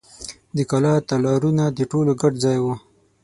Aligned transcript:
د 0.55 0.57
کلا 0.71 0.93
تالارونه 1.09 1.63
د 1.77 1.79
ټولو 1.91 2.11
ګډ 2.21 2.33
ځای 2.43 2.57
و. 2.63 2.65